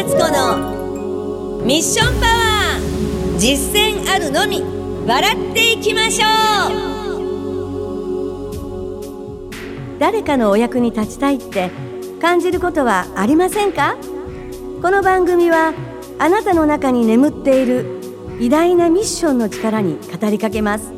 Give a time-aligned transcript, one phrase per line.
[0.00, 4.62] 敦子のミッションパワー実践あるのみ
[5.06, 6.26] 笑っていきましょ
[9.44, 9.50] う。
[9.98, 11.70] 誰かのお役に立ちたいって
[12.18, 13.98] 感じることはありませんか？
[14.80, 15.74] この番組は
[16.18, 18.00] あなたの中に眠っている
[18.40, 20.94] 偉大なミッションの力に語りかけます。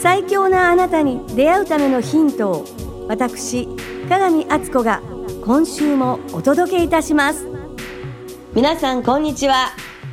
[0.00, 2.64] 最強なあなたに出会うためのヒントを
[3.06, 3.68] 私
[4.08, 5.00] 鏡敦子が
[5.44, 7.54] 今週もお届けいたします。
[8.56, 9.68] 皆さんこんにちは。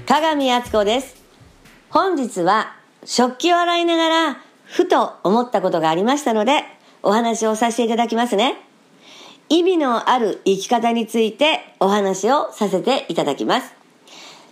[0.05, 1.15] 鏡敦子です。
[1.89, 2.75] 本日は
[3.05, 6.65] 食器を洗いながらふと思ったことがありましたので
[7.03, 8.57] お話をさせていただきますね。
[9.47, 13.73] 意味のある生き方についてお話をさせていただきます。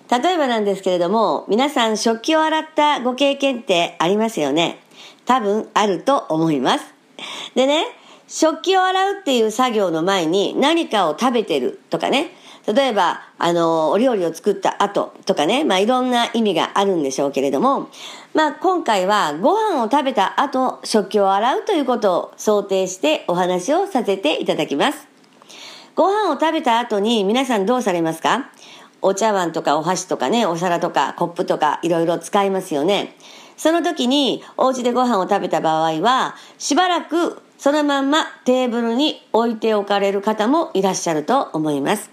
[0.09, 4.79] 例えばなんですけれども皆さん食器を洗ったご経験ってありますよね。
[5.25, 6.85] 多分あると思います。
[7.55, 7.83] でね
[8.29, 12.31] 食器を洗うっていう作業の前に何かを食べてるとかね、
[12.67, 17.89] 例えば、あの、お料理を作った後とかね、まあいろんな意味があるんでしょうけれども、
[18.33, 25.07] まあ今回はご飯を食べた後、食器を洗うということを想定してお話をさせていただきます。
[25.95, 28.51] ご飯を食べた後に皆さんどうされますか？
[29.01, 33.15] お茶碗とかお箸とかね、お皿とかコップとかいろいろ使いますよね。
[33.57, 42.11] その時にお家でご飯を食べた場合は、しばらくそのまんまテーブルに置いておかれる方もいらっしゃると思います。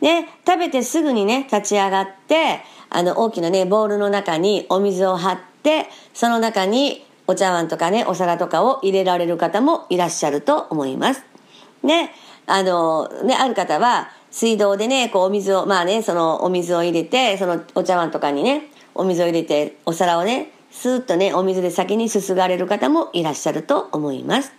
[0.00, 11.24] で、食べてすぐにね、立ち上がって、あの、大きなね、ボウルの中にお水を張って、その中にお茶碗とかね、お皿とかを入れられる方もいらっしゃると思います。
[11.82, 12.12] ね、
[12.46, 24.52] あの、ね、ある方は、水道でね、こうお水を、まあね、そのお水を入れて、そのお茶碗とかにね、お水を入れて、お皿をね、スーッとね、お水で先にすすがれる方もいらっしゃると思います。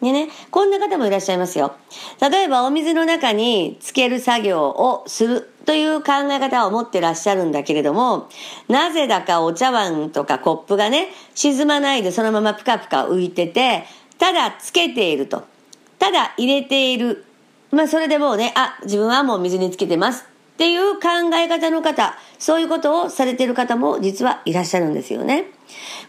[0.00, 1.74] でね、こんな方もいらっしゃいますよ。
[2.20, 8.28] 例えばお水の中につける作業をするという考え方を持ってらっしゃるんだけれども、
[8.68, 13.84] なぜだかお茶碗とかコップがね、沈まないでそのままプカプカ浮いてて、
[14.18, 15.44] ただつけていると。
[15.98, 17.26] ただ入れている。
[17.70, 20.24] まあそれでもうね、あ、自分はもう水につけてます
[20.54, 25.44] っていう考え方の方、そういうことをされている方も実はいらっしゃるんですよね。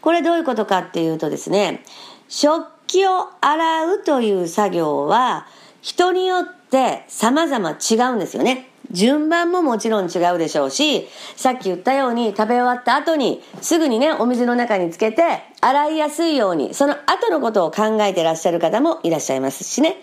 [0.01, 1.83] これどういうことかっていうとですね、
[2.27, 5.47] 食器を洗うという作業は
[5.81, 8.67] 人によって様々違うんですよね。
[8.91, 11.07] 順番ももちろん違うでしょうし、
[11.37, 15.23] さっき言ったように食べ終わった後にすぐにね、お水の中につけて
[15.61, 20.01] 洗いやすいように、その後のことを考えてらっしゃる方もいらっしゃいますしね。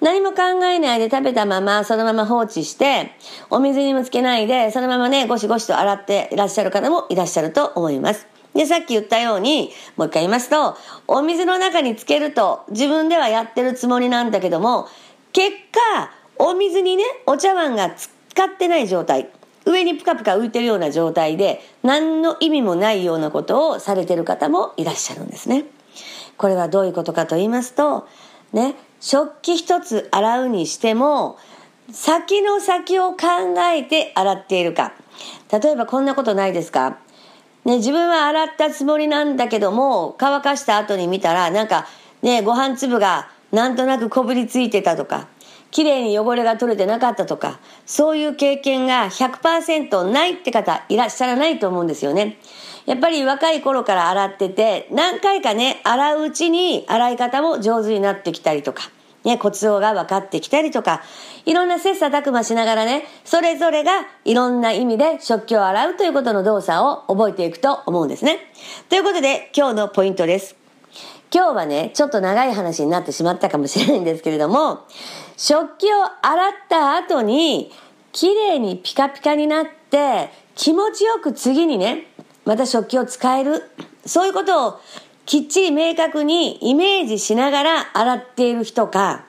[0.00, 3.12] 何も考えないで食べたままそのまま放置して、
[3.50, 8.33] お水にもつけないでそのままね、ゴシゴシと洗っていらっしゃる方もいらっしゃると思います。
[8.54, 10.76] で、さっき言ったように、もう一回言いますと、
[11.08, 14.88] お水の中につけると自分ではやってるつもりなんだけども、
[15.32, 15.50] 結
[15.96, 19.28] 果、お水にね、お茶碗が使ってない状態、
[19.64, 25.64] 上にプカプカ浮いてるような状態で、何の意味もないようなことをされてる方もいらっしゃるんですね。
[26.36, 28.06] これはどういうことかと言いますと、
[28.52, 31.38] ね、食器一つ洗うにしても、
[31.92, 33.18] 先の先を考
[33.72, 34.92] えて洗っているか。
[35.52, 36.98] 例えばこんなことないですか？
[37.64, 41.86] ね、自分は洗ったつもりなんだけども、乾かした後に見たら、なんか、
[42.22, 45.28] ね、ご飯粒がなんとなくこぶりついてたとか、
[45.70, 52.38] 綺麗に汚れが取れてなかったとか、そういう経験が100%ないって方いらっしゃらないと思うんですよね。
[52.86, 58.90] やっぱり若い頃から洗ってて、何回かね、洗ううちに洗い方も上手になってきたりとか、
[59.24, 61.02] ね、コツが分かってきたりとか、
[61.46, 63.92] いろんな切磋琢磨しながらね、それぞれが
[64.24, 68.38] いろんな意味で食器を洗うということの動作を覚えていくと思うんですね。
[68.88, 70.56] ということで、今日のポイントです。
[71.34, 74.80] 今日はね、ちょっと長い話になってしまったかもしれないんですけれども、
[75.36, 77.72] 食器を洗った後に、
[78.12, 82.06] 綺麗にピカピカになって、気持ちよく次にね、
[82.44, 83.64] また食器を使える。
[84.06, 84.80] そういうことを
[85.26, 89.24] きっちり明確にイメージしながら洗っている人か、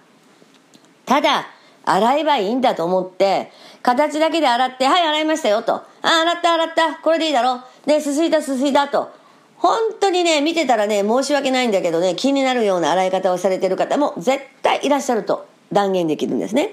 [1.05, 1.47] ただ
[1.85, 3.51] 洗えばいいんだと思って、
[3.81, 5.75] 形だけで洗って、はい、洗いましたよと。
[5.75, 6.95] あ、洗った、洗った。
[6.95, 7.61] これでいいだろ。
[7.85, 9.11] で、すすいだ、すすいだと。
[9.57, 16.71] 本当にね、見てたらね、申し訳ないんだけどね、気になるような洗い方をされてる方も絶対いらっしゃると断言できるんですね。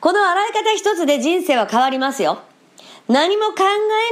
[0.00, 2.38] この洗い方一つで人生は変わりますよ。
[3.08, 3.64] 何も考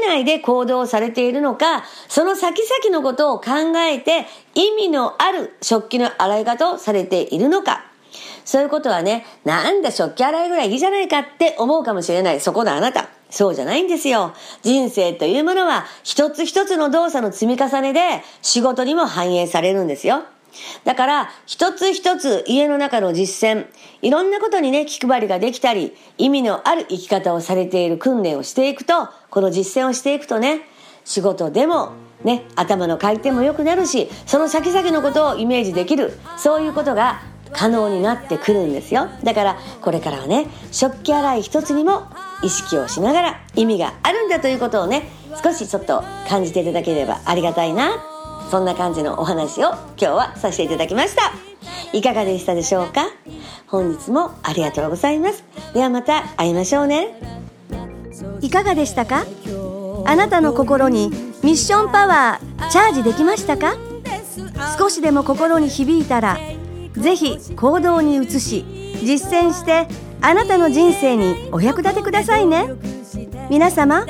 [0.03, 7.85] えないで行動されているのか、その先々のことを考えて意味のある食器の洗い方をされているのか。
[8.45, 12.41] そういうことはね、なんだ食器洗いぐらいいいじゃないかって思うかもしれない。
[12.41, 13.09] そこのあなた。
[13.29, 14.33] そうじゃないんですよ。
[14.63, 20.23] 人生というものは一つ一つの動作の積み重ねで仕事にも反映されるんですよ。
[20.85, 23.67] だから、一つ一つ家の中の実践、
[24.03, 30.63] いろんなことにね、気配りができたり、意味のある生き方をされている訓練をしていくと、この実践をしていくとね、
[31.05, 31.93] 仕事でも、
[32.25, 37.21] ね、頭の回転も良くなるし、その先々のことをイメージできる、そういうことが
[37.53, 39.09] 可能になってくるんですよ。
[39.23, 42.07] だから、これからはね、食器洗い一つにも
[42.43, 45.09] 意識をしながら意味があるんだということをね、
[45.43, 48.16] 少しちょっと感じていただければありがたいな
[48.51, 51.33] そんな感じのお話を今日はさせていただきました。
[51.93, 53.07] いかがでしたでしょうか？
[53.67, 55.45] 本日もありがとうございます。
[55.75, 57.21] ではまた会いましょうね。
[58.41, 59.25] いかがでしたか？
[60.05, 61.11] あなたの心に
[61.43, 63.75] ミッションパワーチャージできましたか？
[64.79, 66.39] 少しでも心に響いたら
[66.93, 68.65] ぜひ行動に移し
[69.03, 69.89] 実践して
[70.21, 72.69] あなたの人生にお役立てくださいね
[73.51, 74.07] 皆様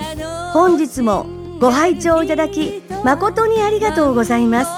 [0.52, 1.26] 本日も
[1.58, 4.70] ご拝聴いただき誠にありがとうございます。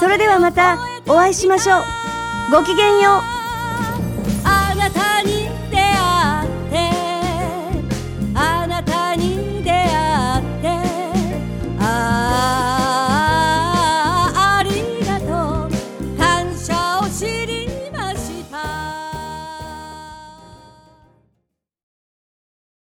[0.00, 1.82] それではまたお会いしましょう。
[2.52, 3.39] ごきげんよう。